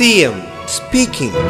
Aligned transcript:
CM 0.00 0.36
speaking 0.68 1.40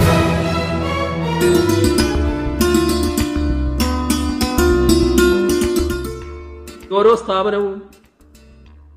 ഓരോ 6.93 7.15
സ്ഥാപനവും 7.15 7.77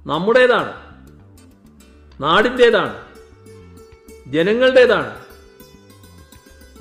നമ്മുടേതാണ് 0.07 0.71
നാടിന്റേതാണ് 2.21 2.95
ജനങ്ങളുടേതാണ്. 4.27 5.11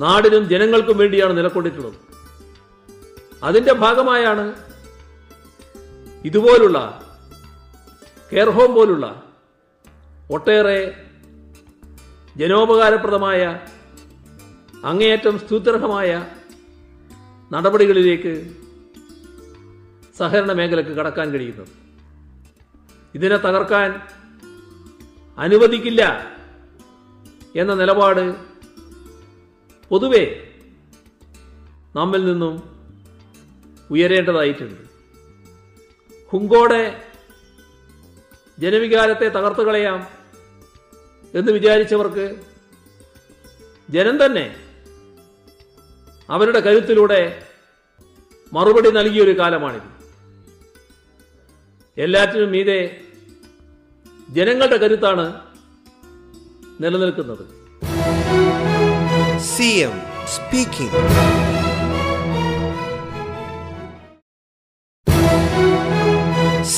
നാടിനും 0.00 0.48
ജനങ്ങൾക്കും 0.48 0.98
വേണ്ടിയാണ് 0.98 1.36
നിലക്കൊണ്ടിട്ടുള്ളത് 1.38 1.98
അതിന്റെ 3.42 3.72
ഭാഗമായാണ് 3.72 4.44
ഇതുപോലുള്ള 6.24 6.78
കെയർ 8.32 8.50
ഹോം 8.50 8.74
പോലുള്ള 8.74 9.06
ഒട്ടേറെ 10.30 10.78
ജനോപകാരപ്രദമായ 12.36 13.42
അങ്ങേയറ്റം 14.84 15.38
സ്തുത്യർഹമായ 15.38 16.10
നടപടികളിലേക്ക് 17.52 18.32
സഹകരണ 20.18 20.52
മേഖലക്ക് 20.52 20.88
കടക്കാൻ 20.88 21.32
കഴിയുന്നത് 21.32 21.72
ഇതിനെ 23.14 23.36
തകർക്കാൻ 23.36 23.88
അനുവദിക്കില്ല 25.38 26.02
എന്ന 27.56 27.74
നിലപാട് 27.74 28.24
പൊതുവെ 29.90 30.24
നമ്മിൽ 31.96 32.24
നിന്നും 32.24 32.54
ഉയരേണ്ടതായിട്ടുണ്ട്. 33.90 34.82
ഹുങ്കോടെ 36.32 36.82
ജനവികാരത്തെ 38.58 39.28
തകർത്തു 39.28 39.62
കളയാം. 39.62 40.21
എന്ന് 41.34 41.52
വിചാരിച്ചവർക്ക് 41.52 42.26
ജനം 43.90 44.24
തന്നെ 44.24 44.56
അവരുടെ 46.30 46.60
കരുത്തിലൂടെ 46.60 47.42
മറുപടി 48.52 48.90
നൽകിയൊരു 48.90 49.38
കാലമാണിത്. 49.38 49.88
എല്ലാറ്റിനും 51.98 52.50
മീതെ 52.50 53.00
ജനങ്ങളുടെ 54.30 54.76
കരുത്താണ് 54.76 55.26
നിലനിൽക്കുന്നത്. 56.80 57.44
CM 59.52 59.94
speaking. 60.34 61.00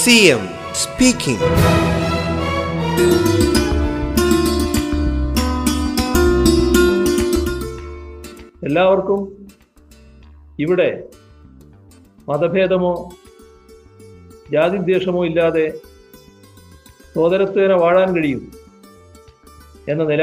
CM 0.04 0.42
speaking. 0.82 1.42
എല്ലാവർക്കും 8.66 9.20
ഇവിടെ 10.58 11.08
മതഭേദമോ 12.28 12.92
ജാതിദ്വേഷമോ 14.52 15.24
ഇല്ലാതെ 15.26 15.64
സോദരത്വേന 17.14 17.72
വാഴാൻ 17.72 18.08
കഴിയും 18.16 18.42
എന്ന 19.88 20.04
നില 20.04 20.22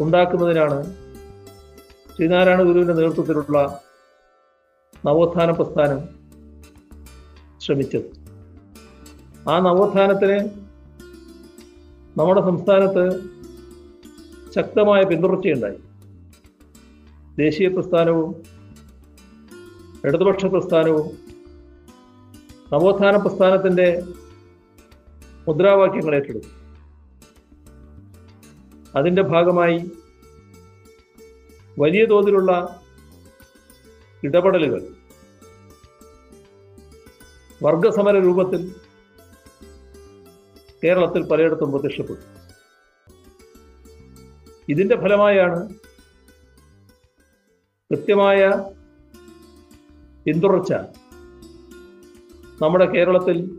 ഉണ്ടാക്കുന്നതിനാണ് 0.00 0.78
ശ്രീനാരായണ 2.14 2.62
ഗുരുവിന്റെ 2.62 2.94
നേതൃത്വത്തിലുള്ള 2.94 3.82
നവോത്ഥാന 5.06 5.50
പ്രസ്ഥാനം 5.50 6.00
ശ്രമിച്ചത്. 7.60 8.08
ആ 9.50 9.58
നവോത്ഥാനത്തിന് 9.58 10.38
നമ്മുടെ 12.18 12.40
സംസ്ഥാനത്ത് 12.40 13.04
ശക്തമായ 14.54 15.02
പിന്തുടർച്ചയുണ്ടായി. 15.04 15.78
ദേശീയ 17.38 17.68
പ്രസ്ഥാനവും 17.68 18.30
ഇടതുപക്ഷ 20.04 20.44
പ്രസ്ഥാനവും 20.44 21.06
നവോത്ഥാന 22.72 23.16
പ്രസ്ഥാനത്തിന്റെ 23.16 24.02
മുദ്രാവാക്യങ്ങൾ 25.48 26.14
ഏറ്റെടുത്തു. 26.14 26.50
അതിന്റെ 28.96 29.22
ഭാഗമായി 29.22 29.78
വലിയ 31.78 32.06
തോതിലുള്ള 32.06 32.52
ഇടപെടലുകൾ 34.22 34.82
വർഗസമര 37.62 38.16
രൂപത്തിൽ 38.18 38.62
കേരളത്തിൽ 40.84 41.22
പലയിടത്തും 41.26 41.70
പ്രത്യക്ഷപ്പെട്ടു. 41.72 42.24
ഇതിന്റെ 44.68 44.96
ഫലമായാണ് 44.96 45.87
കൃത്യമായ 47.92 48.64
പിന്തുടർച്ച 50.24 50.72
നമ്മുടെ 52.62 52.86
കേരളത്തിൽ 52.86 53.58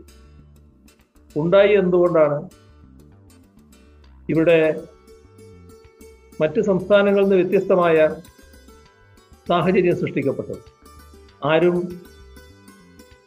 ഉണ്ടായി 1.36 1.72
എന്തുകൊണ്ടാണ്? 1.72 2.48
ഇവിടെ 4.30 4.82
മറ്റ് 6.40 6.60
സംസ്ഥാനങ്ങളിൽ 6.60 7.24
നിന്ന് 7.24 7.36
വ്യത്യസ്തമായ 7.36 8.16
സാഹചര്യം 9.48 9.98
സൃഷ്ടിക്കപ്പെട്ടത്. 10.00 10.62
ആരും 11.44 12.02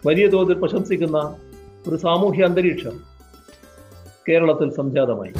വലിയ 0.05 0.27
തോതിൽ 0.27 0.53
പ്രശംസിക്കുന്ന 0.53 1.39
ഒരു 1.87 1.95
സാമൂഹ്യ 1.95 2.43
അന്തരീക്ഷം 2.43 3.03
കേരളത്തിൽ 4.29 4.71
സംജാതമായി. 4.73 5.33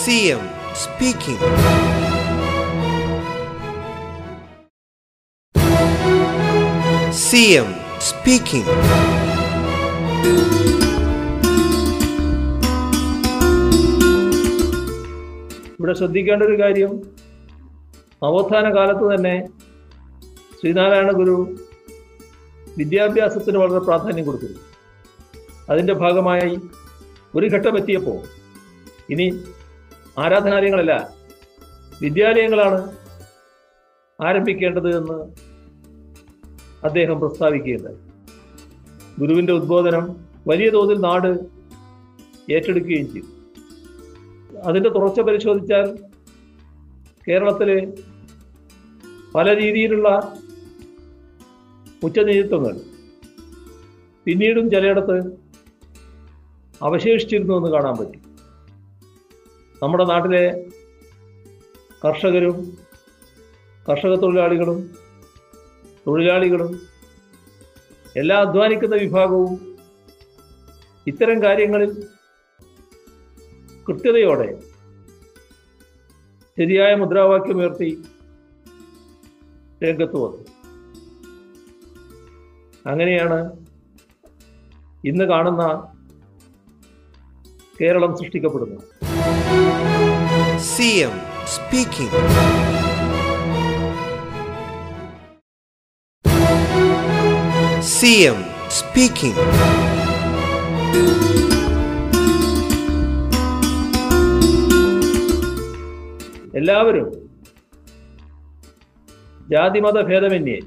CM 0.00 0.44
speaking. 7.10 7.54
എം 7.56 7.68
സ്പീക്കിംഗ് 8.00 8.72
ഇവിടെ 15.78 15.94
ശ്രദ്ധിക്കേണ്ട 15.94 16.42
ഒരു 16.42 16.56
കാര്യം 16.60 16.92
നവോത്ഥാന 18.22 18.66
കാലത്ത് 18.74 19.04
തന്നെ 19.14 19.34
ശ്രീനാരായണ 20.52 21.10
ഗുരു 21.12 21.36
വിദ്യാഭ്യാസത്തിന് 22.76 23.58
വളരെ 23.58 23.80
പ്രാധാന്യം 23.80 24.24
കൊടുത്തിരുന്നു 24.24 24.64
അതിന്റെ 25.68 25.94
ഭാഗമായി 25.94 26.52
ഒരു 27.34 27.46
ഘട്ടം 27.46 27.74
എത്തിയപ്പോൾ 27.78 28.18
ഇനി 29.10 29.26
ആരാധനാലയങ്ങളല്ല 30.18 30.94
വിദ്യാലയങ്ങളാണ് 32.00 32.80
ആരംഭിക്കേണ്ടത് 34.18 34.90
എന്ന് 34.96 35.18
അദ്ദേഹം 36.84 37.20
പ്രസ്താവിക്കുകയുണ്ടായി. 37.20 37.96
ഗുരുവിന്റെ 39.20 39.52
ഉദ്ബോധനം 39.52 40.16
വലിയ 40.46 40.70
തോതിൽ 40.70 40.98
നാട് 40.98 41.38
ഏറ്റെടുക്കുകയും 42.52 43.12
ചെയ്തു. 43.12 43.26
അതിന്റെ 44.58 44.90
തുടർച്ച 44.90 45.20
പരിശോധിച്ചാൽ 45.20 45.98
കേരളത്തിലെ 47.28 47.92
പല 49.34 49.56
രീതിയിലുള്ള 49.56 50.38
ഉച്ചനേതൃത്വങ്ങൾ 52.02 52.80
പിന്നീടും 54.24 54.70
ചിലയിടത്ത് 54.70 55.32
അവശേഷിച്ചിരുന്നു 56.82 57.54
എന്ന് 57.54 57.68
കാണാൻ 57.68 57.96
പറ്റും. 57.96 58.36
നമ്മുടെ 59.82 60.04
നാട്ടിലെ 60.04 60.66
കർഷകരും 62.04 62.78
കർഷക 63.88 64.14
തൊഴിലാളികളും 64.14 65.07
തൊഴിലാളികളും 66.08 66.70
എല്ലാ 68.16 68.36
അധ്വാനിക്കുന്ന 68.40 68.96
വിഭാഗവും 68.96 69.54
ഇത്തരം 71.06 71.42
കാര്യങ്ങളിൽ 71.42 71.90
കൃത്യതയോടെ 73.88 74.48
ശരിയായ 76.58 76.94
മുദ്രാവാക്യം 76.94 77.58
ഉയർത്തി 77.58 77.90
രംഗത്ത് 79.84 80.16
വന്നു. 80.16 80.44
അങ്ങനെയാണ് 82.86 83.38
ഇന്ന് 85.04 85.24
കാണുന്ന 85.24 85.64
കേരളം 87.80 88.16
സൃഷ്ടിക്കപ്പെടുന്നത്. 88.16 88.84
CM 90.72 91.14
speaking. 97.98 98.26
എം 98.28 98.38
സ്പീക്കിംഗ് 98.70 99.44
എല്ലാവരും 106.54 107.06
ജാതിമത 109.50 109.98
ഭേദമന്യേ 110.02 110.58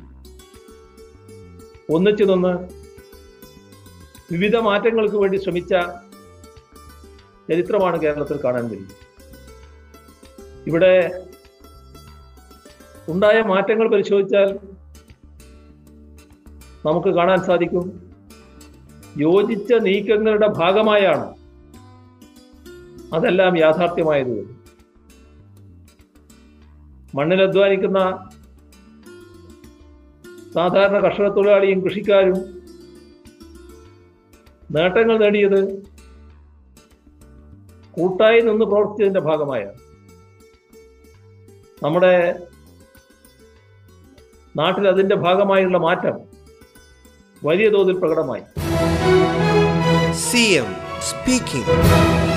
ഒന്നിച്ചു 1.89 2.24
നിന്ന് 2.24 2.54
വിവിധ 4.31 4.57
മാറ്റങ്ങൾക്ക് 4.62 5.18
വേണ്ടി 5.18 5.38
ശ്രമിച്ച 5.38 5.74
ചരിത്രമാണ് 7.50 8.00
കേരളത്തിൽ 8.01 8.39
കാണാൻ 8.44 8.68
കഴിയുന്നത് 8.68 8.98
ഇവിടെ 10.68 10.94
ഉണ്ടായ 13.10 13.38
മാറ്റങ്ങൾ 13.44 13.88
പരിശോധിച്ചാൽ 13.89 14.50
നമുക്ക് 16.86 17.07
കാണാൻ 17.07 17.44
സാധിക്കും. 17.44 18.12
യോജിച്ച 19.18 19.74
നീക്കങ്ങളുടെ 19.74 20.48
ഭാഗമായാണ് 20.48 21.36
അതെല്ലാം 23.13 23.60
യാഥാർത്ഥ്യമായത്. 23.60 24.62
മണ്ണിൽ 27.16 27.42
അധ്വാനിക്കുന്ന 27.42 28.30
സാധാരണ 30.54 31.00
കർഷക 31.00 31.28
തൊഴിലാളിയും 31.28 31.81
കൃഷിക്കാരും 31.81 32.38
നേട്ടങ്ങൾ 34.72 35.18
നേടിയത് 35.18 35.83
കൂട്ടായി 37.92 38.42
നിന്ന് 38.42 38.66
പ്രവർത്തിച്ചതിന്റെ 38.66 39.19
ഭാഗമായാണ്. 39.19 39.74
നമ്മുടെ 41.83 42.39
നാട്ടിൽ 44.57 44.88
അതിന്റെ 44.88 45.16
ഭാഗമായുള്ള 45.16 45.78
മാറ്റം 45.78 46.40
വലിയ 47.41 47.67
തോതിൽ 47.69 47.97
പ്രകടമായി 47.99 48.45
സി 50.27 50.45
എം 50.55 50.71
speaking. 51.03 52.31